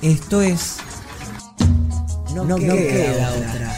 Esto 0.00 0.40
es. 0.40 0.76
No, 2.32 2.44
no 2.44 2.56
queda, 2.56 2.72
queda 2.74 3.30
otra. 3.30 3.77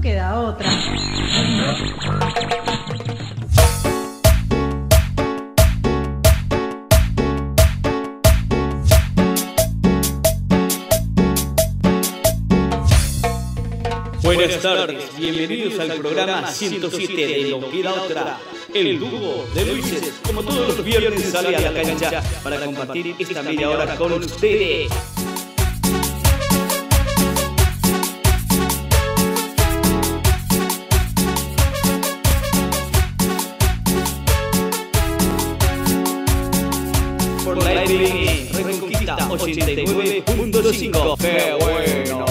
No 0.00 0.02
queda 0.02 0.40
otra. 0.40 0.70
Buenas 14.22 14.62
tardes, 14.62 15.16
bienvenidos 15.18 15.78
al 15.78 15.98
programa 15.98 16.50
107 16.50 17.26
de 17.26 17.50
Lo 17.50 17.70
Queda 17.70 17.92
Otra. 17.92 18.38
El 18.72 18.98
dúo 18.98 19.44
de 19.54 19.66
Luises, 19.66 20.14
como 20.26 20.42
todos 20.42 20.78
los 20.78 20.82
viernes, 20.82 21.24
sale 21.24 21.54
a 21.54 21.60
la 21.60 21.82
cancha 21.82 22.22
para 22.42 22.64
compartir 22.64 23.16
esta 23.18 23.42
media 23.42 23.68
hora 23.68 23.94
con 23.96 24.14
ustedes. 24.14 24.90
Reconquista 37.90 39.16
89.5. 39.28 41.16
¡Qué 41.18 41.56
bueno! 41.58 42.24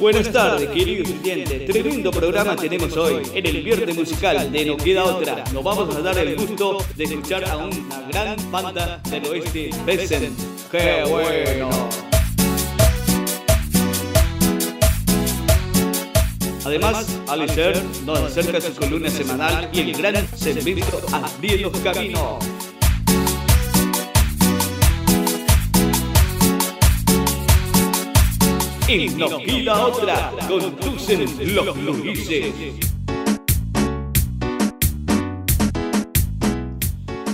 Buenas 0.00 0.32
tardes, 0.32 0.68
queridos 0.70 1.08
estudiantes. 1.08 1.66
Tremendo 1.66 2.10
programa 2.10 2.56
tenemos 2.56 2.96
hoy 2.96 3.22
en 3.32 3.46
el 3.46 3.62
Viernes 3.62 3.96
Musical 3.96 4.50
de 4.50 4.64
No 4.64 4.76
Queda 4.76 5.04
Otra. 5.04 5.44
Nos 5.52 5.62
vamos 5.62 5.94
a 5.94 6.00
dar 6.00 6.18
el 6.18 6.34
gusto 6.34 6.78
de 6.96 7.04
escuchar 7.04 7.48
a 7.48 7.58
una 7.58 8.08
gran 8.10 8.50
banda 8.50 9.00
del 9.08 9.24
oeste, 9.26 9.70
Besen. 9.86 10.34
¡Qué 10.68 11.04
bueno! 11.08 12.11
Además, 16.64 17.18
Alicer 17.28 17.82
nos 18.06 18.20
acerca 18.20 18.60
su 18.60 18.72
columna 18.74 19.10
semanal 19.10 19.68
y 19.72 19.80
el 19.80 19.92
gran 19.94 20.28
segmento 20.36 21.00
Abrir 21.12 21.60
los 21.60 21.76
Caminos. 21.78 22.44
Y 28.86 29.08
nos 29.08 29.38
queda 29.42 29.86
otra, 29.86 30.32
conducen 30.46 31.54
los 31.54 31.76
Luises. 31.78 32.54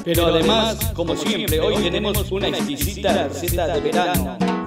Pero 0.04 0.26
además, 0.26 0.92
como 0.94 1.14
siempre, 1.14 1.60
hoy 1.60 1.82
tenemos 1.82 2.32
una 2.32 2.48
exquisita 2.48 3.28
receta 3.28 3.66
de 3.66 3.80
verano. 3.80 4.57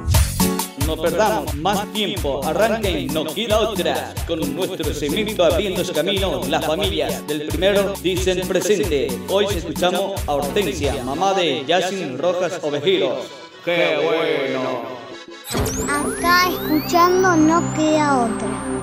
No 0.88 0.96
perdamos 0.98 1.54
más 1.56 1.92
tiempo, 1.94 2.42
arranquen, 2.44 3.08
no 3.08 3.26
queda 3.26 3.60
otra. 3.60 4.14
Con 4.28 4.56
nuestro 4.56 4.94
segmento 4.94 5.44
Abriendo 5.44 5.84
su 5.84 5.94
camino, 5.94 6.42
las 6.48 6.66
familias 6.66 7.26
del 7.28 7.48
primero 7.48 7.94
dicen 8.02 8.48
presente. 8.48 9.08
Hoy 9.30 9.46
escuchamos 9.56 10.22
a 10.28 10.34
Hortensia, 10.34 11.04
mamá 11.04 11.34
de 11.34 11.66
Yacin 11.66 12.18
Rojas 12.18 12.60
Ovejeros. 12.62 13.26
¡Qué 13.66 14.00
bueno! 14.04 15.02
Acá 15.88 16.50
escuchando 16.50 17.36
no 17.36 17.74
queda 17.76 18.24
otra. 18.26 18.81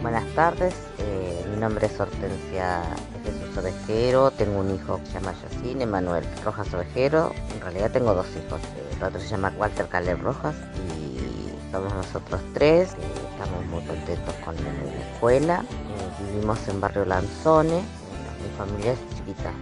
Buenas 0.00 0.24
tardes, 0.34 0.74
eh, 0.98 1.44
mi 1.50 1.60
nombre 1.60 1.86
es 1.86 1.98
Hortensia 1.98 2.82
Jesús 3.24 3.58
Ovejero, 3.58 4.30
tengo 4.30 4.60
un 4.60 4.74
hijo 4.74 4.98
que 4.98 5.06
se 5.06 5.12
llama 5.14 5.34
Yacine 5.42 5.82
Emanuel 5.84 6.24
Rojas 6.44 6.72
Ovejero, 6.72 7.32
en 7.52 7.60
realidad 7.62 7.90
tengo 7.90 8.14
dos 8.14 8.26
hijos, 8.36 8.60
el 8.96 9.02
otro 9.02 9.20
se 9.20 9.26
llama 9.26 9.52
Walter 9.58 9.88
Caleb 9.88 10.22
Rojas 10.22 10.54
y 10.86 11.72
somos 11.72 11.92
nosotros 11.94 12.40
tres, 12.54 12.90
eh, 12.92 12.96
estamos 13.32 13.66
muy 13.66 13.82
contentos 13.82 14.34
con 14.44 14.54
la 14.54 14.70
escuela, 15.12 15.64
eh, 15.64 16.24
vivimos 16.32 16.68
en 16.68 16.80
barrio 16.80 17.04
Lanzone, 17.04 17.74
mi 17.80 18.56
familia 18.56 18.92
es 18.92 18.98
chiquita, 19.16 19.52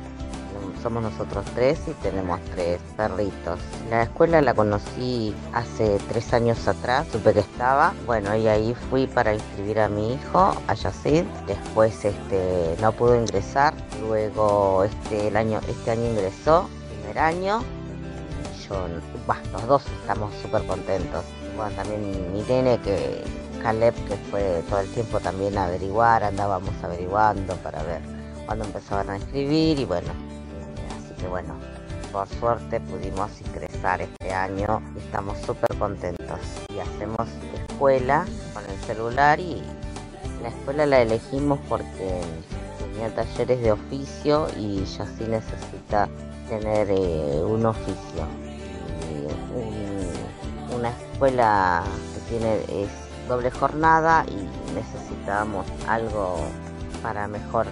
somos 0.88 1.02
nosotros 1.02 1.44
tres 1.54 1.78
y 1.86 1.90
tenemos 2.02 2.40
tres 2.54 2.80
perritos. 2.96 3.60
La 3.90 4.04
escuela 4.04 4.40
la 4.40 4.54
conocí 4.54 5.34
hace 5.52 5.98
tres 6.08 6.32
años 6.32 6.66
atrás, 6.66 7.06
supe 7.12 7.34
que 7.34 7.40
estaba. 7.40 7.92
Bueno, 8.06 8.34
y 8.34 8.48
ahí 8.48 8.74
fui 8.88 9.06
para 9.06 9.34
inscribir 9.34 9.80
a 9.80 9.90
mi 9.90 10.14
hijo, 10.14 10.54
a 10.66 10.72
Yacid. 10.72 11.24
Después 11.46 12.06
este, 12.06 12.74
no 12.80 12.92
pudo 12.92 13.16
ingresar. 13.16 13.74
Luego 14.00 14.84
este, 14.84 15.28
el 15.28 15.36
año, 15.36 15.60
este 15.68 15.90
año 15.90 16.06
ingresó, 16.06 16.70
primer 16.88 17.18
año. 17.18 17.62
Yo, 18.66 18.88
los 19.52 19.66
dos 19.66 19.82
estamos 20.00 20.32
súper 20.40 20.66
contentos. 20.66 21.22
Bueno, 21.54 21.70
también 21.76 22.32
mi 22.32 22.40
nene 22.44 22.78
que 22.80 23.24
Caleb, 23.62 23.94
que 24.06 24.16
fue 24.30 24.62
todo 24.70 24.80
el 24.80 24.88
tiempo 24.88 25.20
también 25.20 25.58
averiguar, 25.58 26.24
andábamos 26.24 26.72
averiguando 26.82 27.56
para 27.56 27.82
ver 27.82 28.00
cuándo 28.46 28.64
empezaban 28.64 29.10
a 29.10 29.16
inscribir 29.18 29.78
y 29.78 29.84
bueno, 29.84 30.27
bueno, 31.26 31.54
por 32.12 32.28
suerte 32.28 32.80
pudimos 32.80 33.30
ingresar 33.40 34.00
este 34.00 34.32
año 34.32 34.82
y 34.94 34.98
estamos 34.98 35.38
súper 35.38 35.76
contentos. 35.78 36.38
Y 36.72 36.78
hacemos 36.78 37.28
escuela 37.78 38.24
con 38.54 38.64
el 38.64 38.76
celular 38.80 39.38
y 39.38 39.62
la 40.42 40.48
escuela 40.48 40.86
la 40.86 41.02
elegimos 41.02 41.58
porque 41.68 42.20
tenía 42.78 43.14
talleres 43.14 43.60
de 43.60 43.72
oficio 43.72 44.48
y 44.56 44.84
ya 44.84 45.06
sí 45.06 45.24
necesita 45.28 46.08
tener 46.48 46.88
eh, 46.90 47.42
un 47.44 47.66
oficio. 47.66 48.26
Una 50.74 50.90
escuela 50.90 51.82
que 52.14 52.30
tiene 52.30 52.82
es 52.82 52.88
doble 53.28 53.50
jornada 53.50 54.24
y 54.28 54.74
necesitamos 54.74 55.66
algo 55.88 56.38
para 57.02 57.26
mejor 57.28 57.66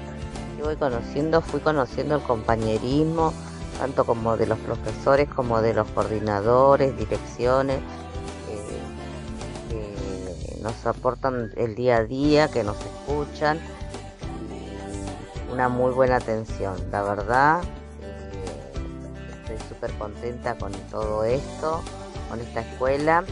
que 0.56 0.62
voy 0.62 0.76
conociendo, 0.76 1.40
fui 1.40 1.60
conociendo 1.60 2.16
el 2.16 2.22
compañerismo, 2.22 3.32
tanto 3.78 4.04
como 4.04 4.36
de 4.36 4.46
los 4.46 4.58
profesores 4.58 5.28
como 5.28 5.60
de 5.60 5.74
los 5.74 5.86
coordinadores, 5.88 6.96
direcciones, 6.96 7.78
eh, 8.50 8.80
eh, 9.70 10.58
nos 10.62 10.86
aportan 10.86 11.52
el 11.56 11.74
día 11.74 11.98
a 11.98 12.04
día, 12.04 12.48
que 12.48 12.64
nos 12.64 12.76
escuchan. 12.80 13.60
Una 15.52 15.68
muy 15.68 15.92
buena 15.92 16.16
atención, 16.16 16.74
la 16.90 17.02
verdad. 17.02 17.62
eh, 18.02 18.72
estoy 19.42 19.68
súper 19.68 19.92
contenta 19.92 20.56
con 20.56 20.72
todo 20.90 21.24
esto, 21.24 21.82
con 22.28 22.40
esta 22.40 22.60
escuela 22.60 23.24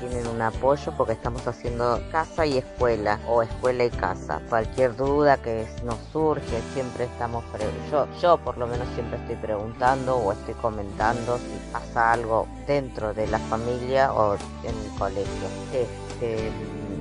tienen 0.00 0.26
un 0.26 0.40
apoyo 0.40 0.92
porque 0.96 1.12
estamos 1.12 1.46
haciendo 1.46 2.00
casa 2.10 2.46
y 2.46 2.58
escuela 2.58 3.18
o 3.28 3.42
escuela 3.42 3.84
y 3.84 3.90
casa. 3.90 4.40
Cualquier 4.48 4.96
duda 4.96 5.36
que 5.38 5.66
nos 5.84 5.96
surge, 6.12 6.60
siempre 6.74 7.04
estamos, 7.04 7.44
yo, 7.90 8.06
yo 8.20 8.38
por 8.38 8.58
lo 8.58 8.66
menos 8.66 8.86
siempre 8.94 9.18
estoy 9.18 9.36
preguntando 9.36 10.16
o 10.16 10.32
estoy 10.32 10.54
comentando 10.54 11.38
si 11.38 11.72
pasa 11.72 12.12
algo 12.12 12.46
dentro 12.66 13.14
de 13.14 13.26
la 13.26 13.38
familia 13.38 14.12
o 14.12 14.34
en 14.34 14.76
el 14.76 14.98
colegio. 14.98 15.48
Este, 15.72 16.50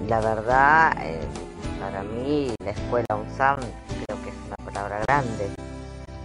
la 0.08 0.20
verdad, 0.22 0.96
eh, 1.02 1.20
para 1.80 2.04
mí 2.04 2.54
la 2.64 2.72
escuela 2.72 3.08
UNSAM 3.16 3.60
creo 3.60 4.24
que 4.24 4.30
es 4.30 4.36
una 4.48 4.72
palabra 4.72 5.00
grande 5.08 5.50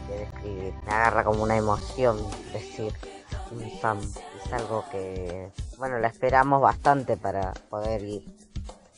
de 0.08 0.18
describir. 0.18 0.74
Me 0.86 0.92
agarra 0.92 1.24
como 1.24 1.42
una 1.42 1.56
emoción 1.56 2.18
decir 2.52 2.92
UNSAM. 3.50 4.00
Es 4.44 4.52
algo 4.52 4.84
que, 4.90 5.50
bueno, 5.78 5.98
la 5.98 6.08
esperamos 6.08 6.60
bastante 6.60 7.16
para 7.16 7.52
poder 7.70 8.02
ir. 8.02 8.24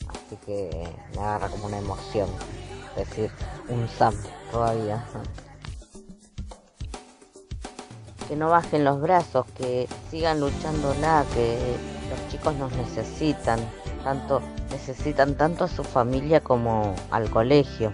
Así 0.07 0.37
que 0.45 0.87
me 1.15 1.21
agarra 1.21 1.49
como 1.49 1.67
una 1.67 1.77
emoción 1.77 2.29
decir 2.95 3.31
UNSAM 3.69 4.15
todavía. 4.51 5.03
Que 8.27 8.35
no 8.35 8.49
bajen 8.49 8.83
los 8.83 9.01
brazos, 9.01 9.45
que 9.57 9.87
sigan 10.09 10.39
luchándola, 10.39 11.25
que 11.33 11.57
los 12.09 12.31
chicos 12.31 12.55
nos 12.55 12.71
necesitan, 12.73 13.59
tanto 14.03 14.41
necesitan 14.71 15.35
tanto 15.35 15.65
a 15.65 15.67
su 15.67 15.83
familia 15.83 16.41
como 16.41 16.95
al 17.11 17.29
colegio 17.29 17.93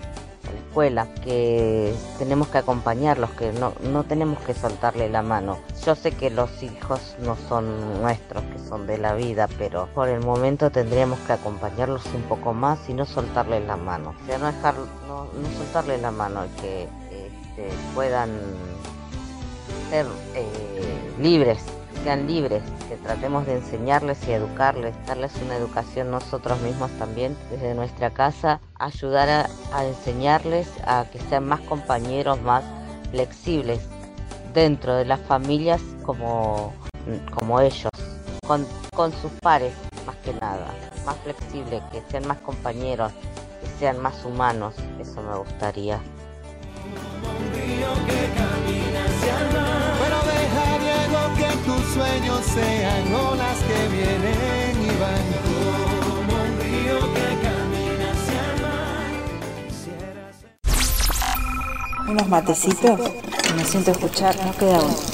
escuela, 0.71 1.06
que 1.21 1.94
tenemos 2.18 2.47
que 2.47 2.59
acompañarlos, 2.59 3.29
que 3.31 3.51
no, 3.51 3.73
no 3.91 4.06
tenemos 4.06 4.39
que 4.39 4.53
soltarle 4.53 5.09
la 5.09 5.21
mano. 5.21 5.57
Yo 5.85 5.95
sé 5.95 6.12
que 6.12 6.29
los 6.29 6.63
hijos 6.63 7.18
no 7.19 7.35
son 7.50 8.01
nuestros, 8.01 8.41
que 8.45 8.57
son 8.57 8.88
de 8.88 8.97
la 8.97 9.13
vida, 9.13 9.50
pero 9.57 9.88
por 9.94 10.07
el 10.07 10.21
momento 10.21 10.71
tendríamos 10.71 11.19
que 11.19 11.33
acompañarlos 11.33 12.06
un 12.15 12.21
poco 12.21 12.53
más 12.53 12.88
y 12.88 12.94
no 12.94 13.06
soltarles 13.06 13.65
la 13.68 13.75
mano. 13.75 14.15
O 14.23 14.25
sea, 14.25 14.38
no 14.38 14.45
dejar, 14.45 14.75
no, 15.07 15.25
no 15.25 15.57
soltarle 15.57 15.97
la 15.97 16.12
mano, 16.12 16.45
y 16.45 16.62
que 16.62 16.83
este, 16.83 17.68
puedan 17.94 18.29
ser 19.89 20.06
eh, 20.35 20.45
libres, 21.19 21.59
sean 22.03 22.27
libres, 22.27 22.63
que 22.89 22.95
tratemos 22.98 23.45
de 23.45 23.56
enseñarles 23.56 24.18
y 24.27 24.31
educarles, 24.31 24.94
darles 25.06 25.31
una 25.44 25.56
educación 25.56 26.12
nosotros 26.12 26.59
mismos 26.62 26.92
también 26.98 27.38
desde 27.50 27.74
nuestra 27.74 28.09
casa, 28.09 28.59
ayudar 28.80 29.48
a, 29.74 29.86
enseñarles 29.86 30.68
a 30.86 31.06
que 31.12 31.19
sean 31.19 31.48
más 31.48 31.59
compañeros, 31.62 32.42
más 32.42 32.63
flexibles 33.12 33.81
dentro 34.53 34.95
de 34.95 35.06
las 35.06 35.19
familias 35.21 35.81
como, 36.03 36.74
como 37.33 37.59
ellos, 37.62 37.92
con, 38.45 38.65
con 38.95 39.12
sus 39.13 39.31
pares 39.42 39.74
más 40.06 40.15
que 40.18 40.33
nada, 40.33 40.68
más 41.06 41.15
flexibles, 41.18 41.81
que 41.92 42.01
sean 42.09 42.27
más 42.27 42.38
compañeros, 42.39 43.12
que 43.62 43.68
sean 43.80 44.00
más 44.00 44.25
humanos, 44.25 44.74
eso 45.00 45.21
me 45.21 45.38
gustaría. 45.38 46.00
Pero 49.21 49.61
vienen 54.01 54.81
y 54.83 54.92
van. 55.00 55.25
Como 56.00 56.33
un 56.33 56.51
río 56.59 56.98
que 57.13 57.27
camina 57.45 58.07
hacia 58.12 58.42
el 58.51 58.57
mar. 58.62 59.12
Unos 62.09 62.27
matecitos 62.27 63.00
me 63.56 63.63
siento 63.65 63.92
escuchar, 63.92 64.36
no 64.45 64.51
queda 64.53 64.80
uno. 64.80 65.11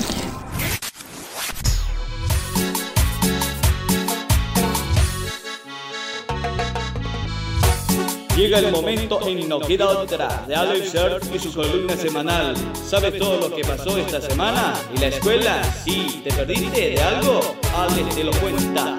Llega 8.37 8.59
el 8.59 8.71
momento 8.71 9.27
en 9.27 9.49
No 9.49 9.59
Queda 9.59 9.87
Otra 9.97 10.45
de 10.47 10.55
Alex 10.55 10.91
Surf 10.91 11.23
y 11.33 11.39
su 11.39 11.51
columna 11.51 11.97
semanal. 11.97 12.55
¿Sabes 12.75 13.17
todo 13.17 13.49
lo 13.49 13.55
que 13.55 13.63
pasó 13.63 13.97
esta 13.97 14.21
semana? 14.21 14.75
¿Y 14.95 14.99
la 14.99 15.07
escuela? 15.07 15.63
Sí, 15.83 16.21
¿te 16.23 16.31
perdiste 16.31 16.91
de 16.91 17.01
algo? 17.01 17.41
Alex 17.75 18.15
te 18.15 18.23
lo 18.23 18.31
cuenta. 18.33 18.95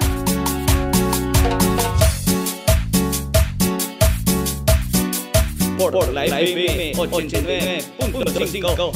Por 5.77 6.13
la 6.13 6.25
FM 6.25 6.95
89.5 6.95 8.91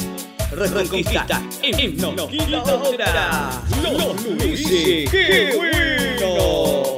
Reconquista 0.52 1.42
en 1.62 1.96
No 1.96 2.28
Queda 2.28 2.62
Otra. 2.62 3.62
Los 3.82 4.26
Luises, 4.26 5.10
¡qué 5.10 5.54
bueno! 5.56 6.93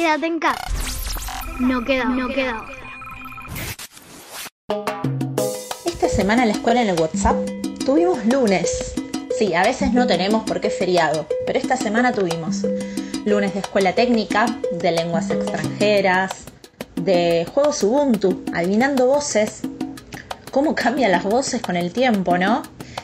Quédate 0.00 0.26
en 0.28 0.38
casa. 0.40 0.64
No 1.58 1.84
queda, 1.84 2.04
no 2.06 2.28
queda. 2.28 2.64
Esta 5.84 6.08
semana 6.08 6.44
en 6.44 6.48
la 6.48 6.54
escuela 6.54 6.80
en 6.80 6.88
el 6.88 6.98
WhatsApp 6.98 7.36
tuvimos 7.84 8.24
lunes. 8.24 8.94
Sí, 9.38 9.52
a 9.52 9.62
veces 9.62 9.92
no 9.92 10.06
tenemos 10.06 10.44
porque 10.46 10.68
es 10.68 10.78
feriado, 10.78 11.26
pero 11.46 11.58
esta 11.58 11.76
semana 11.76 12.14
tuvimos 12.14 12.62
lunes 13.26 13.52
de 13.52 13.60
escuela 13.60 13.94
técnica, 13.94 14.46
de 14.72 14.90
lenguas 14.90 15.28
extranjeras, 15.28 16.44
de 16.96 17.46
juegos 17.52 17.82
Ubuntu, 17.82 18.42
adivinando 18.54 19.04
voces. 19.04 19.60
¿Cómo 20.50 20.74
cambian 20.74 21.12
las 21.12 21.24
voces 21.24 21.60
con 21.60 21.76
el 21.76 21.92
tiempo, 21.92 22.38
no? 22.38 22.62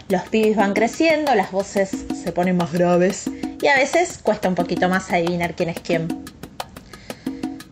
Los 0.09 0.23
pibes 0.23 0.57
van 0.57 0.73
creciendo, 0.73 1.35
las 1.35 1.53
voces 1.53 1.91
se 2.25 2.33
ponen 2.33 2.57
más 2.57 2.73
graves 2.73 3.31
y 3.61 3.67
a 3.67 3.77
veces 3.77 4.19
cuesta 4.23 4.49
un 4.49 4.55
poquito 4.55 4.89
más 4.89 5.13
adivinar 5.13 5.55
quién 5.55 5.69
es 5.69 5.81
quién. 5.81 6.26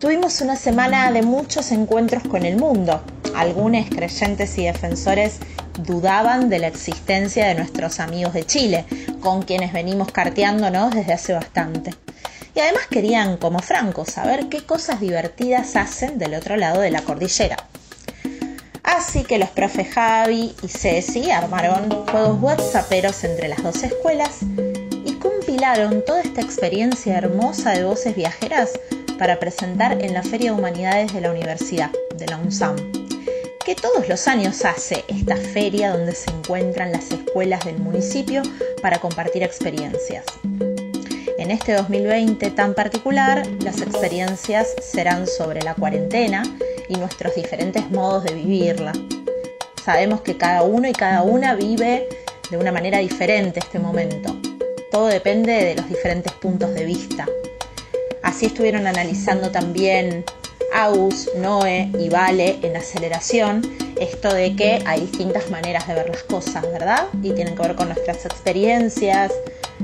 Tuvimos 0.05 0.39
una 0.41 0.55
semana 0.55 1.11
de 1.11 1.23
muchos 1.23 1.71
encuentros 1.71 2.21
con 2.21 2.45
el 2.45 2.57
mundo. 2.57 3.01
Algunos 3.35 3.89
creyentes 3.89 4.55
y 4.59 4.65
defensores 4.65 5.39
dudaban 5.79 6.47
de 6.47 6.59
la 6.59 6.67
existencia 6.67 7.47
de 7.47 7.55
nuestros 7.55 7.99
amigos 7.99 8.35
de 8.35 8.45
Chile, 8.45 8.85
con 9.19 9.41
quienes 9.41 9.73
venimos 9.73 10.11
carteándonos 10.11 10.93
desde 10.93 11.13
hace 11.13 11.33
bastante. 11.33 11.95
Y 12.53 12.59
además 12.59 12.83
querían, 12.87 13.37
como 13.37 13.57
Franco, 13.57 14.05
saber 14.05 14.47
qué 14.47 14.63
cosas 14.63 14.99
divertidas 14.99 15.75
hacen 15.75 16.19
del 16.19 16.35
otro 16.35 16.55
lado 16.55 16.81
de 16.81 16.91
la 16.91 17.01
cordillera. 17.01 17.57
Así 18.83 19.23
que 19.23 19.39
los 19.39 19.49
profes 19.49 19.91
Javi 19.91 20.53
y 20.61 20.67
Ceci 20.67 21.31
armaron 21.31 21.89
juegos 22.05 22.37
whatsapperos 22.43 23.23
entre 23.23 23.47
las 23.47 23.63
dos 23.63 23.81
escuelas 23.81 24.41
y 25.03 25.13
compilaron 25.13 26.05
toda 26.05 26.21
esta 26.21 26.41
experiencia 26.41 27.17
hermosa 27.17 27.71
de 27.71 27.85
voces 27.85 28.15
viajeras 28.15 28.69
para 29.17 29.39
presentar 29.39 30.01
en 30.01 30.13
la 30.13 30.23
Feria 30.23 30.51
de 30.51 30.57
Humanidades 30.57 31.13
de 31.13 31.21
la 31.21 31.31
Universidad, 31.31 31.91
de 32.15 32.27
la 32.27 32.37
UNSAM, 32.37 32.75
que 33.65 33.75
todos 33.75 34.07
los 34.07 34.27
años 34.27 34.63
hace 34.65 35.03
esta 35.07 35.35
feria 35.35 35.91
donde 35.91 36.13
se 36.13 36.29
encuentran 36.29 36.91
las 36.91 37.11
escuelas 37.11 37.65
del 37.65 37.77
municipio 37.79 38.43
para 38.81 38.99
compartir 38.99 39.43
experiencias. 39.43 40.25
En 41.37 41.51
este 41.51 41.73
2020 41.73 42.51
tan 42.51 42.73
particular, 42.73 43.45
las 43.61 43.81
experiencias 43.81 44.67
serán 44.81 45.27
sobre 45.27 45.61
la 45.61 45.73
cuarentena 45.73 46.43
y 46.87 46.95
nuestros 46.95 47.35
diferentes 47.35 47.89
modos 47.91 48.23
de 48.25 48.35
vivirla. 48.35 48.93
Sabemos 49.83 50.21
que 50.21 50.37
cada 50.37 50.63
uno 50.63 50.87
y 50.87 50.93
cada 50.93 51.23
una 51.23 51.55
vive 51.55 52.07
de 52.49 52.57
una 52.57 52.71
manera 52.71 52.99
diferente 52.99 53.59
este 53.59 53.79
momento. 53.79 54.35
Todo 54.91 55.07
depende 55.07 55.51
de 55.51 55.75
los 55.75 55.89
diferentes 55.89 56.31
puntos 56.33 56.73
de 56.73 56.85
vista. 56.85 57.27
Así 58.35 58.47
estuvieron 58.47 58.85
analizando 58.85 59.49
también 59.49 60.25
Agus, 60.73 61.29
Noé 61.37 61.89
y 61.97 62.09
Vale 62.09 62.59
en 62.63 62.75
aceleración 62.75 63.61
esto 63.97 64.33
de 64.33 64.57
que 64.57 64.83
hay 64.85 65.07
distintas 65.07 65.49
maneras 65.49 65.87
de 65.87 65.93
ver 65.93 66.09
las 66.09 66.23
cosas, 66.23 66.63
¿verdad? 66.63 67.05
Y 67.23 67.31
tienen 67.31 67.55
que 67.55 67.61
ver 67.61 67.75
con 67.75 67.87
nuestras 67.87 68.25
experiencias, 68.25 69.31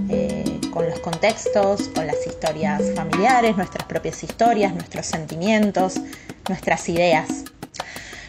eh, 0.10 0.60
con 0.70 0.86
los 0.86 1.00
contextos, 1.00 1.88
con 1.96 2.06
las 2.08 2.28
historias 2.28 2.82
familiares, 2.94 3.56
nuestras 3.56 3.88
propias 3.88 4.22
historias, 4.22 4.74
nuestros 4.74 5.06
sentimientos, 5.06 6.02
nuestras 6.50 6.90
ideas. 6.90 7.46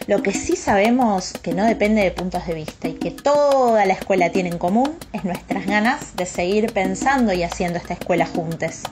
Lo 0.07 0.23
que 0.23 0.31
sí 0.31 0.55
sabemos 0.55 1.33
que 1.33 1.53
no 1.53 1.65
depende 1.65 2.01
de 2.01 2.11
puntos 2.11 2.47
de 2.47 2.53
vista 2.53 2.87
y 2.87 2.93
que 2.93 3.11
toda 3.11 3.85
la 3.85 3.91
escuela 3.91 4.29
tiene 4.29 4.51
en 4.51 4.57
común 4.57 4.97
es 5.11 5.25
nuestras 5.25 5.65
ganas 5.65 6.15
de 6.15 6.25
seguir 6.25 6.71
pensando 6.71 7.33
y 7.33 7.43
haciendo 7.43 7.77
esta 7.77 7.95
escuela 7.95 8.25
juntos. 8.25 8.83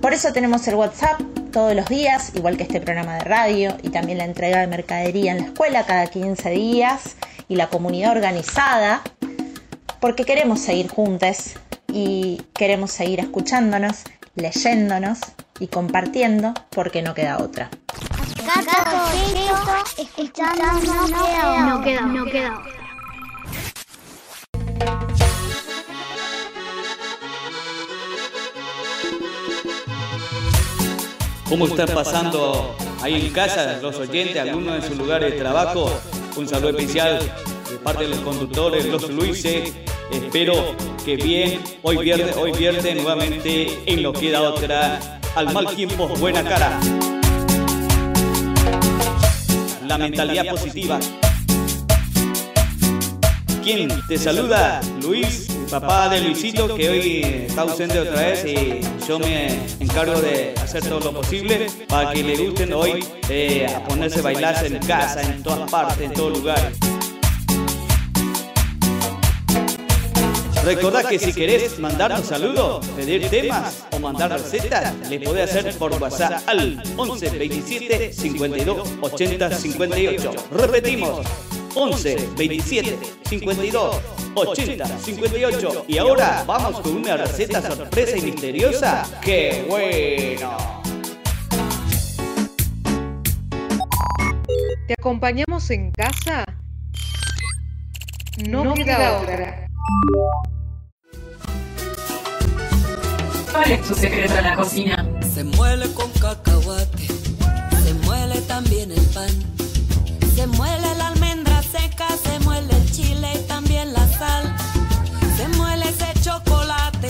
Por 0.00 0.12
eso 0.14 0.32
tenemos 0.32 0.66
el 0.68 0.76
WhatsApp 0.76 1.20
todos 1.52 1.74
los 1.74 1.86
días, 1.86 2.32
igual 2.34 2.56
que 2.56 2.62
este 2.62 2.80
programa 2.80 3.16
de 3.16 3.24
radio 3.24 3.76
y 3.82 3.88
también 3.88 4.18
la 4.18 4.24
entrega 4.24 4.60
de 4.60 4.68
mercadería 4.68 5.32
en 5.32 5.38
la 5.38 5.44
escuela 5.46 5.86
cada 5.86 6.06
15 6.06 6.50
días 6.50 7.16
y 7.48 7.56
la 7.56 7.68
comunidad 7.68 8.12
organizada, 8.12 9.02
porque 10.00 10.24
queremos 10.24 10.60
seguir 10.60 10.88
juntos 10.88 11.54
y 11.92 12.42
queremos 12.54 12.92
seguir 12.92 13.18
escuchándonos, 13.18 14.04
leyéndonos 14.36 15.18
y 15.58 15.66
compartiendo 15.66 16.54
porque 16.70 17.02
no 17.02 17.14
queda 17.14 17.38
otra. 17.38 17.70
escuchando 19.98 20.64
no 20.64 21.06
queda 21.06 21.66
No 21.66 21.82
queda, 21.82 22.00
no 22.02 22.24
queda. 22.24 22.62
¿Cómo 31.48 31.66
están 31.66 31.88
pasando 31.94 32.76
ahí 33.00 33.26
en 33.26 33.32
casa 33.32 33.78
los 33.80 33.96
oyentes, 33.96 34.36
algunos 34.36 34.76
en 34.76 34.82
sus 34.82 34.98
lugares 34.98 35.32
de 35.32 35.38
trabajo? 35.38 35.90
Un 36.36 36.46
saludo 36.46 36.70
especial 36.70 37.20
de 37.70 37.76
parte 37.78 38.04
de 38.04 38.10
los 38.10 38.18
conductores, 38.20 38.84
los 38.84 39.08
Luises. 39.08 39.72
Espero 40.12 40.76
que 41.06 41.16
bien, 41.16 41.62
hoy 41.82 41.96
viernes, 41.98 42.36
hoy 42.36 42.52
viernes 42.52 42.94
nuevamente 42.96 43.82
en 43.86 44.02
lo 44.02 44.12
queda 44.12 44.42
otra. 44.42 45.20
Al 45.34 45.52
mal 45.54 45.74
tiempo, 45.74 46.06
buena 46.08 46.44
cara. 46.44 46.78
La 49.86 49.96
mentalidad 49.96 50.50
positiva. 50.50 51.00
¿Quién 53.64 53.88
te 54.06 54.18
saluda? 54.18 54.80
Luis, 55.00 55.48
papá 55.68 56.08
de 56.08 56.20
Luisito, 56.20 56.74
que 56.74 56.88
hoy 56.88 57.20
está 57.46 57.62
ausente 57.62 57.98
otra 57.98 58.20
vez 58.20 58.44
y 58.44 58.80
yo 59.06 59.18
me 59.18 59.58
encargo 59.80 60.20
de 60.20 60.54
hacer 60.62 60.82
todo 60.84 61.00
lo 61.00 61.12
posible 61.12 61.66
para 61.88 62.12
que 62.12 62.22
le 62.22 62.36
gusten 62.36 62.72
hoy 62.72 63.04
eh, 63.28 63.66
a 63.74 63.84
ponerse 63.84 64.20
a 64.20 64.22
bailar 64.22 64.64
en 64.64 64.78
casa, 64.78 65.22
en 65.22 65.42
todas 65.42 65.70
partes, 65.70 66.00
en 66.00 66.12
todo 66.12 66.30
lugar. 66.30 66.72
Recordá 70.64 71.02
que 71.04 71.18
si 71.18 71.32
querés 71.32 71.78
mandarnos 71.78 72.26
saludos, 72.26 72.84
pedir 72.88 73.28
temas 73.30 73.86
o 73.90 73.98
mandar 73.98 74.32
recetas, 74.32 74.94
le 75.08 75.18
podés 75.20 75.50
hacer 75.50 75.74
por 75.78 75.94
WhatsApp 75.94 76.42
al 76.46 76.82
11 76.96 77.30
27 77.30 78.12
52 78.12 78.88
80 79.00 79.50
58. 79.50 80.32
Repetimos, 80.50 81.26
11 81.80 82.30
27 82.36 82.98
52 83.28 83.96
80 84.34 84.98
58. 84.98 85.84
Y 85.86 85.98
ahora 85.98 86.42
vamos 86.44 86.80
con 86.80 86.96
una 86.96 87.16
receta 87.16 87.62
sorpresa 87.62 88.16
y 88.16 88.22
misteriosa. 88.22 89.06
¡Qué 89.22 89.64
bueno! 89.68 90.56
¿Te 94.88 94.94
acompañamos 94.98 95.70
en 95.70 95.92
casa? 95.92 96.44
No, 98.48 98.74
queda 98.74 99.20
otra. 99.20 99.68
¿Cuál 103.52 103.70
es 103.70 103.86
tu 103.86 103.94
secreto 103.94 104.34
en 104.34 104.44
la 104.44 104.56
cocina? 104.56 105.08
Se 105.32 105.44
muele 105.44 105.86
con 105.92 106.10
cacahuate, 106.12 107.06
se 107.84 107.94
muele 108.04 108.40
también 108.42 108.90
el 108.90 109.04
pan, 109.06 109.30
se 110.34 110.46
muele 110.46 110.94
la 110.96 111.14
se 112.16 112.38
muele 112.40 112.74
el 112.74 112.92
chile 112.92 113.32
y 113.34 113.38
también 113.46 113.92
la 113.92 114.06
sal, 114.08 114.56
se 115.36 115.48
muele 115.56 115.88
ese 115.88 116.12
chocolate, 116.20 117.08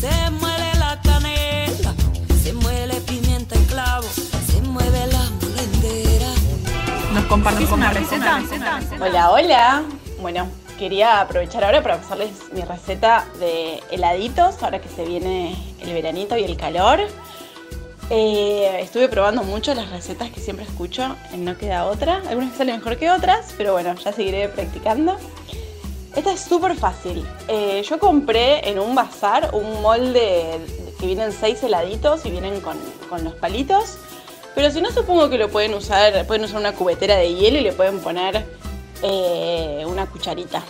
se 0.00 0.30
muele 0.30 0.74
la 0.78 1.00
canela, 1.02 1.94
se 2.42 2.52
muele 2.52 2.94
pimienta 3.02 3.56
y 3.56 3.64
clavo, 3.64 4.06
se 4.46 4.60
mueve 4.62 5.06
la 5.06 5.30
molendera. 5.40 6.28
¿Nos 7.12 7.24
compartís 7.24 7.70
una 7.70 7.92
receta? 7.92 8.42
Hola, 9.00 9.30
hola. 9.30 9.82
Bueno, 10.20 10.48
quería 10.78 11.20
aprovechar 11.20 11.64
ahora 11.64 11.82
para 11.82 11.98
pasarles 11.98 12.30
mi 12.52 12.62
receta 12.62 13.26
de 13.38 13.82
heladitos, 13.90 14.62
ahora 14.62 14.80
que 14.80 14.88
se 14.88 15.04
viene 15.04 15.56
el 15.80 15.92
veranito 15.92 16.36
y 16.36 16.44
el 16.44 16.56
calor. 16.56 17.00
Eh, 18.08 18.78
estuve 18.80 19.08
probando 19.08 19.42
mucho 19.42 19.74
las 19.74 19.90
recetas 19.90 20.30
que 20.30 20.40
siempre 20.40 20.64
escucho 20.64 21.16
No 21.36 21.58
Queda 21.58 21.86
Otra. 21.86 22.22
Algunas 22.28 22.52
que 22.52 22.58
salen 22.58 22.76
mejor 22.76 22.96
que 22.96 23.10
otras, 23.10 23.52
pero 23.56 23.72
bueno, 23.72 23.94
ya 23.96 24.12
seguiré 24.12 24.48
practicando. 24.48 25.16
Esta 26.14 26.32
es 26.32 26.40
súper 26.40 26.76
fácil. 26.76 27.26
Eh, 27.48 27.82
yo 27.88 27.98
compré 27.98 28.68
en 28.68 28.78
un 28.78 28.94
bazar 28.94 29.50
un 29.52 29.82
molde 29.82 30.58
que 30.98 31.06
vienen 31.06 31.32
seis 31.32 31.62
heladitos 31.62 32.24
y 32.24 32.30
vienen 32.30 32.60
con, 32.60 32.78
con 33.10 33.24
los 33.24 33.34
palitos. 33.34 33.98
Pero 34.54 34.70
si 34.70 34.80
no, 34.80 34.90
supongo 34.90 35.28
que 35.28 35.36
lo 35.36 35.50
pueden 35.50 35.74
usar, 35.74 36.26
pueden 36.26 36.44
usar 36.44 36.60
una 36.60 36.72
cubetera 36.72 37.16
de 37.16 37.34
hielo 37.34 37.58
y 37.58 37.62
le 37.62 37.72
pueden 37.72 38.00
poner 38.00 38.46
eh, 39.02 39.84
una 39.86 40.06
cucharita. 40.06 40.62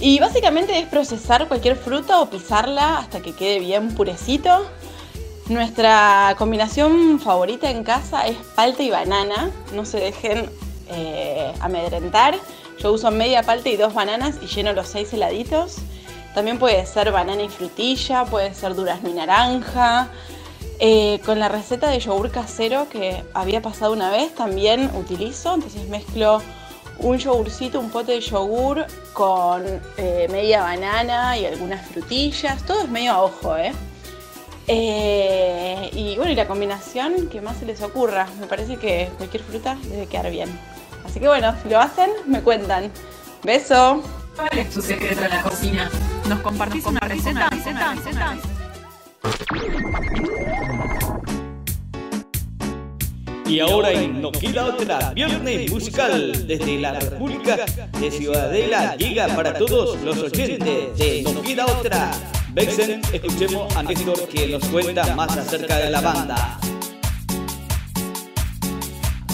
Y 0.00 0.20
básicamente 0.20 0.78
es 0.78 0.86
procesar 0.86 1.48
cualquier 1.48 1.76
fruta 1.76 2.20
o 2.20 2.30
pisarla 2.30 2.98
hasta 2.98 3.20
que 3.20 3.32
quede 3.32 3.58
bien 3.58 3.94
purecito. 3.94 4.64
Nuestra 5.48 6.34
combinación 6.36 7.18
favorita 7.20 7.70
en 7.70 7.82
casa 7.82 8.26
es 8.26 8.36
palta 8.54 8.82
y 8.82 8.90
banana. 8.90 9.50
No 9.72 9.86
se 9.86 9.98
dejen 9.98 10.50
eh, 10.90 11.54
amedrentar. 11.60 12.36
Yo 12.78 12.92
uso 12.92 13.10
media 13.10 13.42
palta 13.42 13.70
y 13.70 13.76
dos 13.76 13.94
bananas 13.94 14.36
y 14.42 14.46
lleno 14.46 14.74
los 14.74 14.88
seis 14.88 15.10
heladitos. 15.14 15.76
También 16.34 16.58
puede 16.58 16.84
ser 16.84 17.12
banana 17.12 17.42
y 17.42 17.48
frutilla, 17.48 18.26
puede 18.26 18.52
ser 18.52 18.74
durazno 18.74 19.08
y 19.08 19.14
naranja. 19.14 20.10
Eh, 20.80 21.18
con 21.24 21.40
la 21.40 21.48
receta 21.48 21.88
de 21.88 21.98
yogur 21.98 22.30
casero 22.30 22.86
que 22.90 23.24
había 23.32 23.62
pasado 23.62 23.94
una 23.94 24.10
vez 24.10 24.34
también 24.34 24.90
utilizo. 24.94 25.54
Entonces 25.54 25.88
mezclo 25.88 26.42
un 26.98 27.16
yogurcito, 27.16 27.80
un 27.80 27.88
pote 27.90 28.12
de 28.12 28.20
yogur 28.20 28.84
con 29.14 29.64
eh, 29.96 30.28
media 30.30 30.60
banana 30.60 31.38
y 31.38 31.46
algunas 31.46 31.86
frutillas. 31.88 32.66
Todo 32.66 32.82
es 32.82 32.90
medio 32.90 33.12
a 33.12 33.22
ojo, 33.22 33.56
¿eh? 33.56 33.72
Eh, 34.68 35.90
y 35.94 36.16
bueno, 36.16 36.30
y 36.30 36.34
la 36.34 36.46
combinación 36.46 37.28
que 37.28 37.40
más 37.40 37.56
se 37.56 37.66
les 37.66 37.80
ocurra. 37.82 38.26
Me 38.38 38.46
parece 38.46 38.76
que 38.76 39.08
cualquier 39.16 39.42
fruta 39.42 39.76
debe 39.84 40.06
quedar 40.06 40.30
bien. 40.30 40.48
Así 41.04 41.18
que 41.18 41.26
bueno, 41.26 41.54
si 41.62 41.70
lo 41.70 41.80
hacen, 41.80 42.10
me 42.26 42.42
cuentan. 42.42 42.92
Beso. 43.42 44.02
¿Cuál 44.36 44.58
es 44.58 44.70
tu 44.70 44.82
secreto 44.82 45.24
en 45.24 45.30
la 45.30 45.42
cocina? 45.42 45.90
¿Nos 46.28 46.40
compartís 46.40 46.84
una 46.84 47.00
receta? 47.00 47.50
Y 53.46 53.60
ahora 53.60 53.90
en 53.92 54.20
No 54.20 54.30
Queda 54.30 54.66
Otra, 54.66 55.12
viernes 55.14 55.70
musical 55.70 56.46
desde 56.46 56.78
la 56.78 57.00
República 57.00 57.56
de 57.98 58.10
Ciudadela 58.10 58.94
llega 58.96 59.28
para 59.28 59.54
todos 59.54 59.98
los 60.02 60.18
oyentes 60.18 60.98
de 60.98 61.22
No 61.22 61.40
Queda 61.40 61.64
Otra. 61.64 62.10
Vexen, 62.58 63.00
escuchemos 63.12 63.76
a 63.76 63.84
Néstor 63.84 64.26
que 64.26 64.48
nos 64.48 64.64
cuenta 64.64 65.14
más 65.14 65.36
acerca 65.36 65.76
de 65.76 65.90
la 65.90 66.00
banda. 66.00 66.58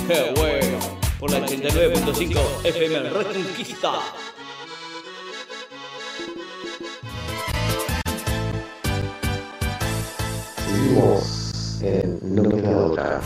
¡Qué 0.06 0.34
bueno! 0.36 0.78
Por 1.18 1.30
la 1.30 1.38
89.5 1.40 2.38
FM 2.64 3.08
Reconquista. 3.08 3.92
Seguimos 10.66 11.80
en 11.82 12.34
No 12.34 12.42
Queda 12.50 12.76
Otra. 12.76 13.20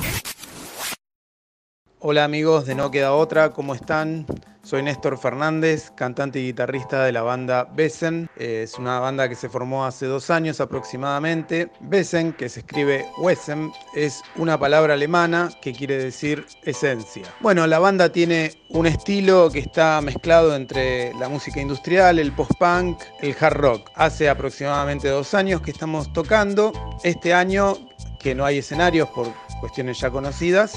Hola 1.99 2.23
amigos 2.23 2.67
de 2.67 2.77
No 2.77 2.93
Queda 2.93 3.15
Otra, 3.15 3.51
¿cómo 3.51 3.75
están? 3.75 4.27
Soy 4.69 4.83
Néstor 4.83 5.17
Fernández, 5.17 5.91
cantante 5.95 6.41
y 6.41 6.49
guitarrista 6.49 7.03
de 7.03 7.13
la 7.13 7.23
banda 7.23 7.65
Besen. 7.73 8.29
Es 8.37 8.79
una 8.79 9.01
banda 9.01 9.27
que 9.27 9.35
se 9.35 9.49
formó 9.49 9.87
hace 9.87 10.05
dos 10.05 10.29
años 10.29 10.61
aproximadamente. 10.61 11.71
Besen, 11.81 12.35
que 12.35 12.51
se 12.51 12.61
escribe 12.61 13.07
Wesen, 13.17 13.73
es 13.95 14.21
una 14.37 14.61
palabra 14.61 14.93
alemana 14.93 15.49
que 15.63 15.73
quiere 15.73 15.97
decir 15.97 16.45
esencia. 16.65 17.23
Bueno, 17.41 17.67
la 17.67 17.79
banda 17.79 18.13
tiene 18.13 18.53
un 18.69 18.87
estilo 18.87 19.49
que 19.51 19.61
está 19.61 20.03
mezclado 20.03 20.55
entre 20.55 21.15
la 21.15 21.31
música 21.31 21.63
industrial, 21.63 22.19
el 22.19 22.33
post-punk, 22.33 23.01
el 23.23 23.35
hard 23.41 23.57
rock. 23.57 23.91
Hace 23.95 24.29
aproximadamente 24.29 25.09
dos 25.09 25.33
años 25.33 25.63
que 25.63 25.71
estamos 25.71 26.13
tocando. 26.13 26.75
Este 27.05 27.33
año, 27.33 27.73
que 28.21 28.35
no 28.35 28.45
hay 28.45 28.59
escenarios 28.59 29.09
por 29.09 29.33
cuestiones 29.61 29.99
ya 29.99 30.11
conocidas, 30.11 30.75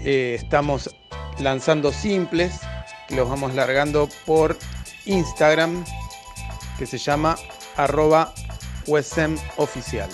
eh, 0.00 0.36
estamos 0.40 0.90
lanzando 1.38 1.92
simples 1.92 2.58
los 3.10 3.28
vamos 3.28 3.54
largando 3.54 4.08
por 4.24 4.58
Instagram 5.04 5.84
que 6.78 6.86
se 6.86 6.98
llama 6.98 7.36
arroba 7.76 8.32
oficial. 9.56 10.10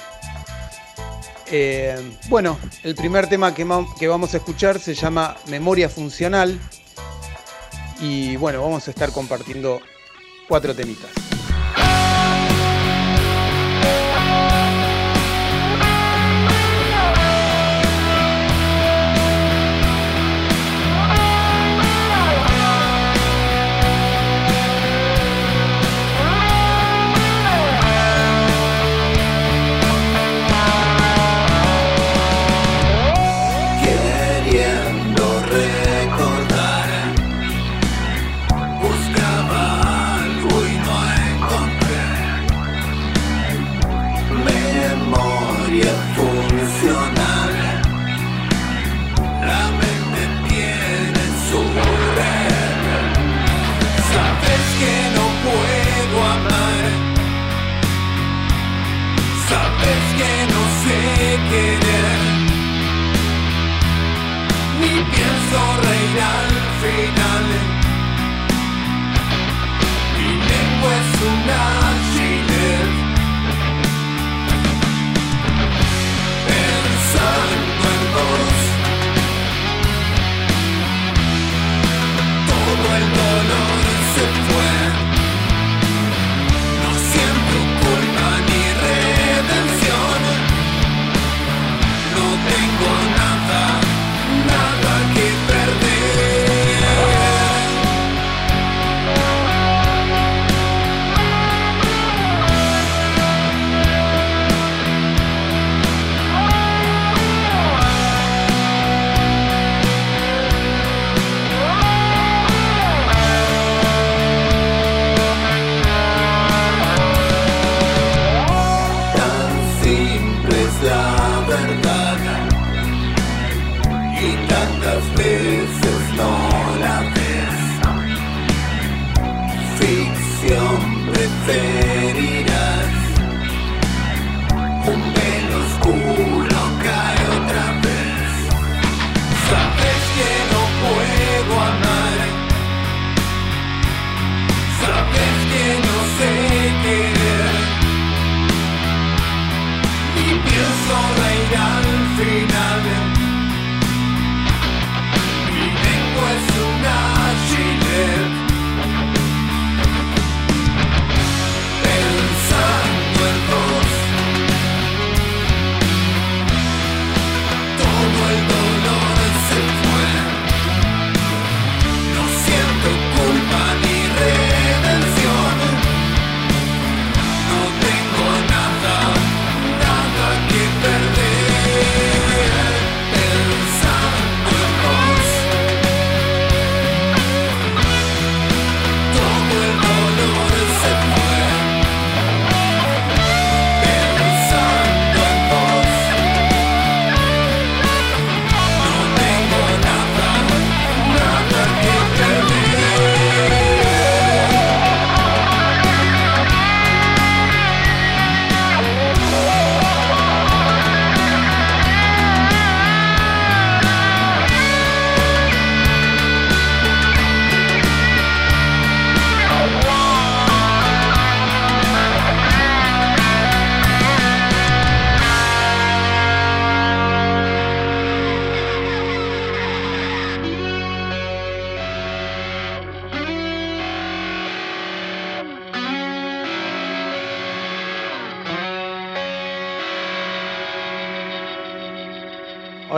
Eh, 1.46 2.16
bueno, 2.28 2.58
el 2.82 2.94
primer 2.94 3.28
tema 3.28 3.54
que, 3.54 3.66
que 3.98 4.08
vamos 4.08 4.34
a 4.34 4.38
escuchar 4.38 4.78
se 4.80 4.94
llama 4.94 5.36
Memoria 5.48 5.88
Funcional 5.88 6.58
y 8.00 8.36
bueno, 8.36 8.62
vamos 8.62 8.88
a 8.88 8.90
estar 8.90 9.12
compartiendo 9.12 9.80
cuatro 10.48 10.74
temitas. 10.74 11.21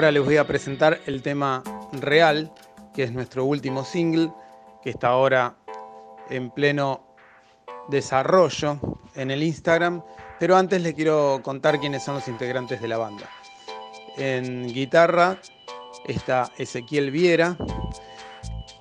Ahora 0.04 0.12
les 0.12 0.24
voy 0.26 0.36
a 0.36 0.46
presentar 0.46 1.00
el 1.06 1.22
tema 1.22 1.62
Real, 1.92 2.52
que 2.92 3.04
es 3.04 3.12
nuestro 3.12 3.46
último 3.46 3.86
single, 3.86 4.30
que 4.82 4.90
está 4.90 5.08
ahora 5.08 5.56
en 6.28 6.50
pleno 6.50 7.16
desarrollo 7.88 8.78
en 9.14 9.30
el 9.30 9.42
Instagram. 9.42 10.02
Pero 10.38 10.58
antes 10.58 10.82
les 10.82 10.92
quiero 10.92 11.40
contar 11.42 11.80
quiénes 11.80 12.04
son 12.04 12.16
los 12.16 12.28
integrantes 12.28 12.82
de 12.82 12.88
la 12.88 12.98
banda. 12.98 13.30
En 14.18 14.66
guitarra 14.66 15.38
está 16.06 16.52
Ezequiel 16.58 17.10
Viera, 17.10 17.56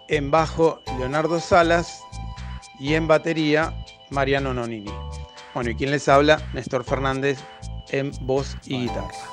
en 0.09 0.29
bajo 0.29 0.81
Leonardo 0.97 1.39
Salas 1.39 2.03
y 2.81 2.95
en 2.95 3.07
batería 3.07 3.73
Mariano 4.09 4.53
Nonini. 4.53 4.91
Bueno, 5.53 5.69
y 5.69 5.75
quien 5.75 5.91
les 5.91 6.09
habla, 6.09 6.41
Néstor 6.53 6.83
Fernández 6.83 7.39
en 7.91 8.12
voz 8.25 8.57
y 8.65 8.81
guitarra. 8.81 9.32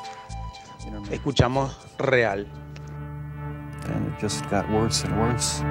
Escuchamos 1.11 1.77
Real. 1.99 2.47
And 3.89 4.07
it 4.09 4.21
just 4.21 4.49
got 4.51 4.71
worse 4.71 5.05
and 5.05 5.19
worse. 5.19 5.63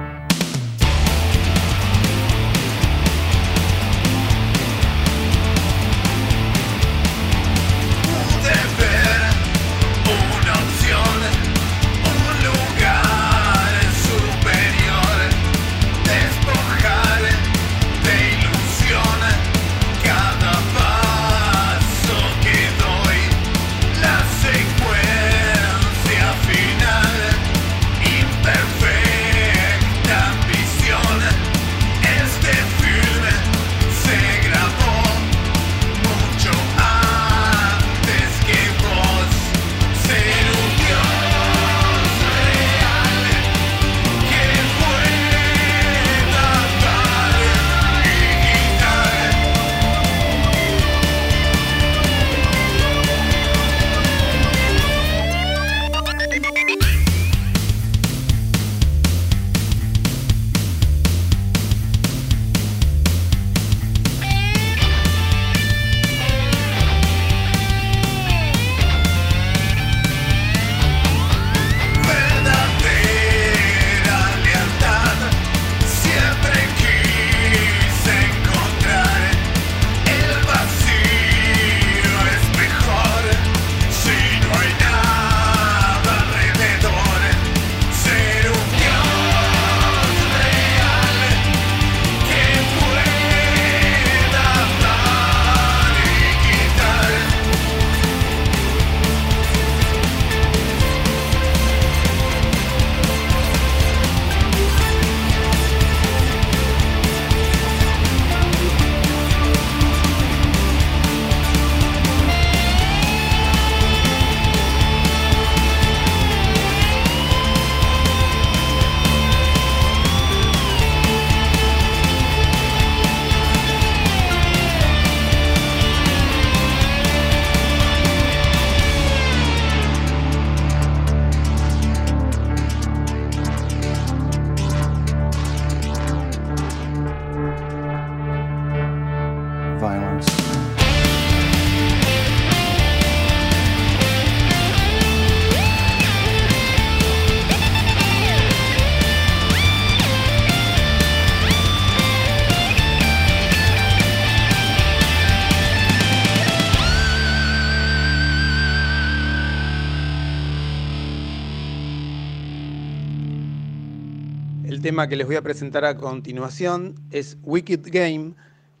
El 164.80 164.84
tema 164.84 165.08
que 165.08 165.16
les 165.16 165.26
voy 165.26 165.36
a 165.36 165.42
presentar 165.42 165.84
a 165.84 165.94
continuación 165.94 166.94
es 167.10 167.36
Wicked 167.42 167.80
Game, 167.92 168.32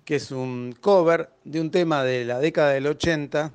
que 0.06 0.16
es 0.16 0.30
un 0.30 0.74
cover 0.80 1.28
de 1.44 1.60
un 1.60 1.70
tema 1.70 2.02
de 2.04 2.24
la 2.24 2.38
década 2.38 2.70
del 2.70 2.86
80, 2.86 3.52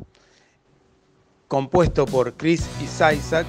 compuesto 1.48 2.06
por 2.06 2.34
Chris 2.34 2.70
y 2.80 2.84
Isaac. 2.84 3.48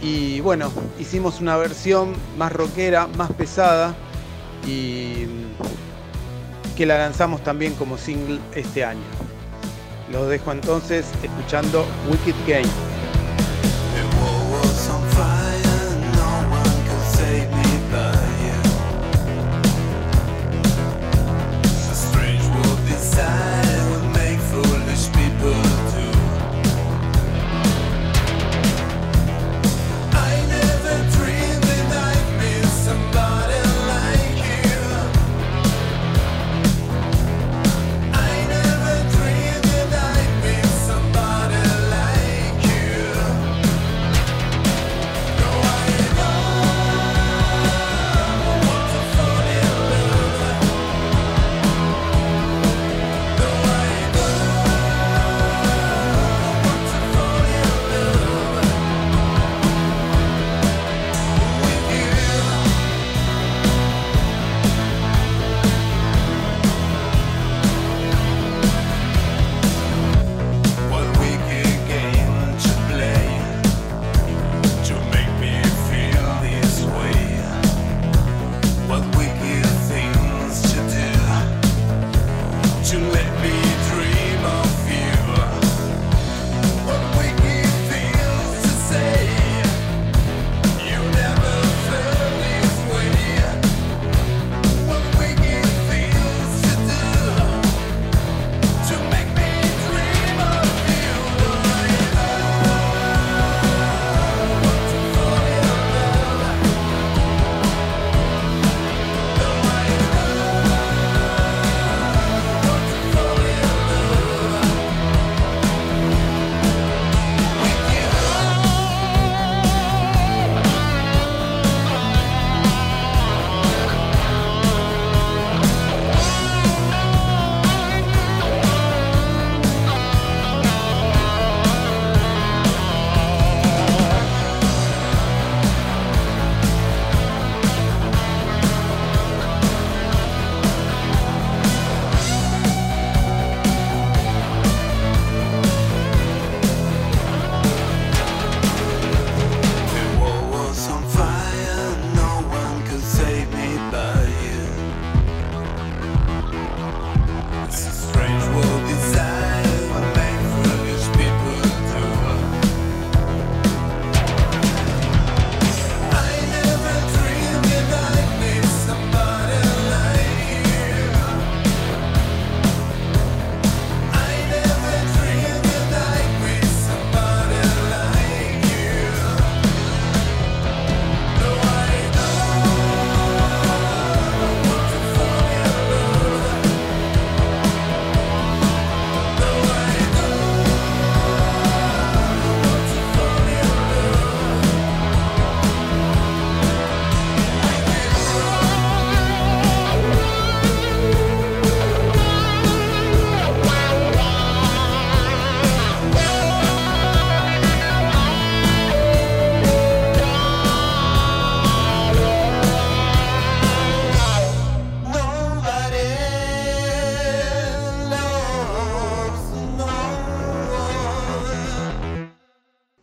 Y 0.00 0.38
bueno, 0.42 0.70
hicimos 1.00 1.40
una 1.40 1.56
versión 1.56 2.14
más 2.36 2.52
rockera, 2.52 3.08
más 3.16 3.32
pesada, 3.32 3.96
y 4.64 5.26
que 6.76 6.86
la 6.86 6.98
lanzamos 6.98 7.42
también 7.42 7.74
como 7.74 7.98
single 7.98 8.38
este 8.54 8.84
año. 8.84 9.02
Los 10.12 10.28
dejo 10.28 10.52
entonces 10.52 11.04
escuchando 11.24 11.84
Wicked 12.08 12.36
Game. 12.46 13.07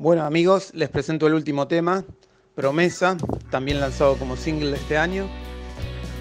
Bueno 0.06 0.24
amigos, 0.24 0.70
les 0.76 0.88
presento 0.88 1.26
el 1.26 1.34
último 1.34 1.68
tema, 1.68 2.06
Promesa, 2.54 3.18
también 3.50 3.80
lanzado 3.80 4.18
como 4.18 4.38
single 4.38 4.76
este 4.76 5.00
año. 5.00 5.28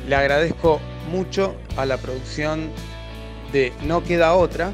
Le 0.09 0.17
agradezco 0.17 0.81
mucho 1.11 1.55
a 1.77 1.85
la 1.85 1.99
producción 1.99 2.71
de 3.53 3.75
No 3.83 4.03
Queda 4.03 4.33
Otra 4.37 4.73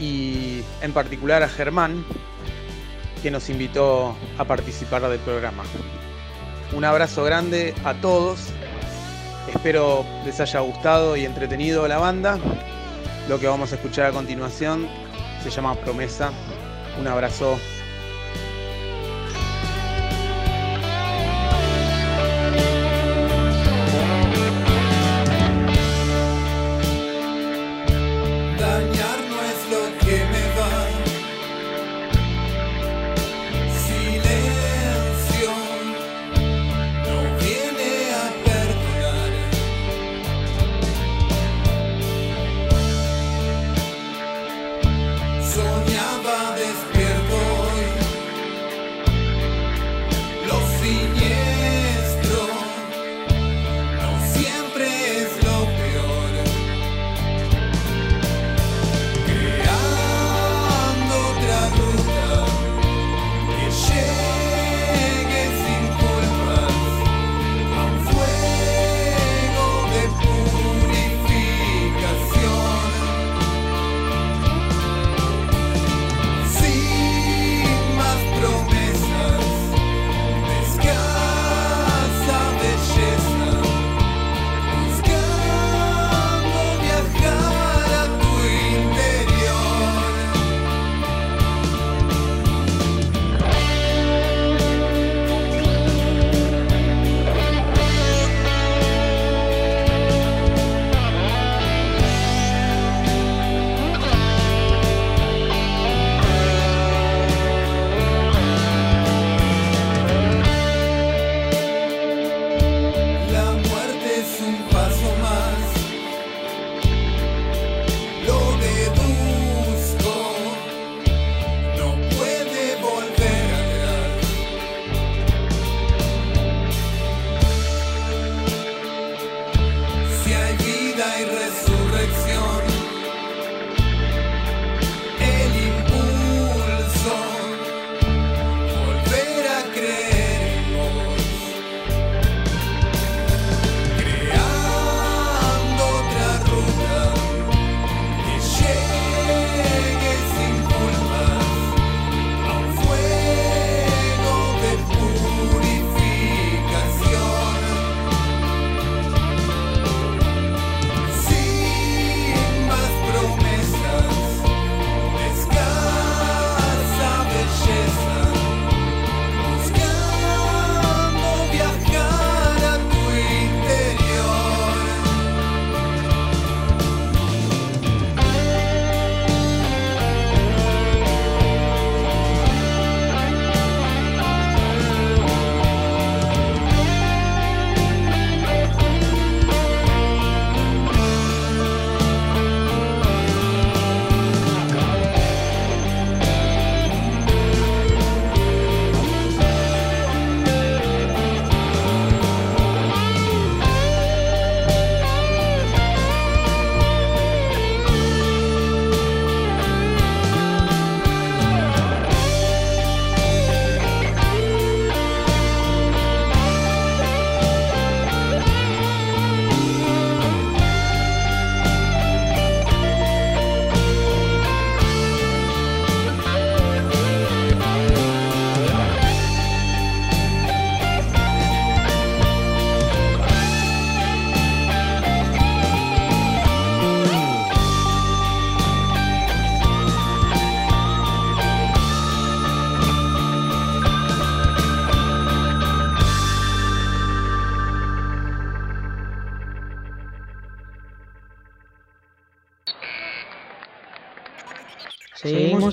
y 0.00 0.62
en 0.80 0.94
particular 0.94 1.42
a 1.42 1.50
Germán, 1.50 2.02
que 3.22 3.30
nos 3.30 3.50
invitó 3.50 4.16
a 4.38 4.44
participar 4.46 5.02
del 5.02 5.20
programa. 5.20 5.64
Un 6.74 6.86
abrazo 6.86 7.24
grande 7.24 7.74
a 7.84 7.92
todos, 7.92 8.40
espero 9.54 10.02
les 10.24 10.40
haya 10.40 10.60
gustado 10.60 11.14
y 11.18 11.26
entretenido 11.26 11.86
la 11.88 11.98
banda. 11.98 12.38
Lo 13.28 13.38
que 13.38 13.48
vamos 13.48 13.72
a 13.72 13.74
escuchar 13.74 14.06
a 14.06 14.12
continuación 14.12 14.88
se 15.42 15.50
llama 15.50 15.74
Promesa. 15.74 16.32
Un 16.98 17.06
abrazo 17.06 17.58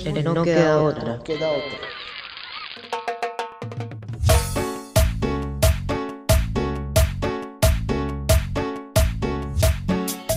En 0.00 0.24
No 0.24 0.42
Queda 0.42 0.78
Otra. 0.80 1.20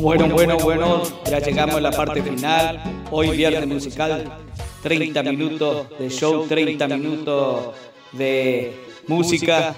Bueno, 0.02 0.28
bueno, 0.28 0.58
bueno, 0.58 1.04
ya 1.30 1.40
llegamos 1.40 1.76
a 1.76 1.80
la 1.80 1.92
parte 1.92 2.22
final. 2.22 2.84
Hoy 3.12 3.38
viernes 3.38 3.66
musical, 3.66 4.40
30 4.84 5.24
minutos 5.24 5.88
de 6.00 6.10
show, 6.10 6.46
30 6.48 6.88
minutos 6.90 7.68
de 8.12 8.88
música, 9.08 9.74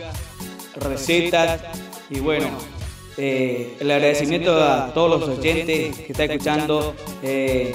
recetas 0.75 1.61
y 2.09 2.19
bueno, 2.19 2.47
eh, 3.15 3.77
el 3.79 3.91
agradecimiento 3.91 4.59
a 4.59 4.91
todos 4.91 5.19
los 5.19 5.37
oyentes 5.37 5.95
que 5.99 6.11
están 6.13 6.31
escuchando. 6.31 6.95
eh, 7.21 7.73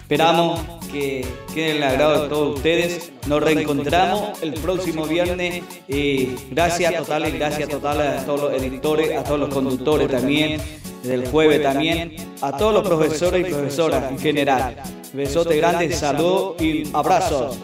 esperamos 0.00 0.81
que 0.92 1.26
quede 1.54 1.70
en 1.70 1.76
el 1.78 1.82
agrado 1.82 2.22
de 2.22 2.28
todos 2.28 2.56
ustedes. 2.56 3.12
Nos 3.26 3.42
reencontramos 3.42 4.42
el 4.42 4.54
próximo 4.54 5.06
viernes 5.06 5.64
y 5.88 6.36
gracias 6.50 6.94
totales, 6.96 7.34
gracias 7.34 7.68
totales 7.68 8.20
a 8.20 8.26
todos 8.26 8.52
los 8.52 8.62
editores, 8.62 9.16
a 9.16 9.24
todos 9.24 9.40
los 9.40 9.48
conductores 9.48 10.08
también, 10.08 10.60
del 11.02 11.26
jueves 11.28 11.62
también, 11.62 12.16
a 12.40 12.56
todos 12.56 12.74
los 12.74 12.86
profesores 12.86 13.46
y 13.46 13.50
profesoras 13.50 14.10
en 14.10 14.18
general. 14.18 14.76
Besote 15.12 15.56
grande, 15.56 15.92
saludos 15.92 16.60
y 16.60 16.88
abrazos. 16.92 17.58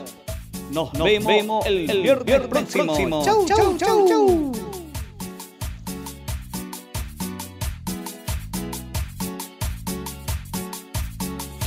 Nos, 0.70 0.92
vemos, 0.92 1.64
el, 1.66 1.86
viernes, 2.02 2.48
próximo. 2.48 3.24
Chau, 3.24 3.46
chau, 3.46 3.76
chau, 3.78 4.08
chau. 4.08 4.52